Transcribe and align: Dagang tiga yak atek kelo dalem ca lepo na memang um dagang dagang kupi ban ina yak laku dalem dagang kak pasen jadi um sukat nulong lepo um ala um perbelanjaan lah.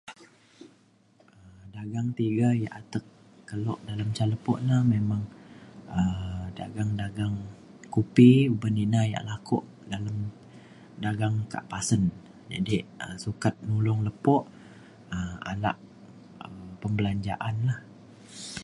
Dagang 1.75 2.07
tiga 2.19 2.47
yak 2.63 2.75
atek 2.79 3.05
kelo 3.49 3.73
dalem 3.87 4.09
ca 4.17 4.25
lepo 4.31 4.53
na 4.67 4.77
memang 4.93 5.23
um 5.99 6.41
dagang 6.59 6.91
dagang 7.01 7.35
kupi 7.93 8.29
ban 8.61 8.81
ina 8.85 9.01
yak 9.13 9.25
laku 9.29 9.57
dalem 9.91 10.17
dagang 11.03 11.35
kak 11.53 11.67
pasen 11.71 12.03
jadi 12.51 12.77
um 13.03 13.15
sukat 13.23 13.53
nulong 13.67 13.99
lepo 14.07 14.35
um 15.15 15.33
ala 15.51 15.71
um 16.45 16.55
perbelanjaan 16.81 17.55
lah. 17.67 17.79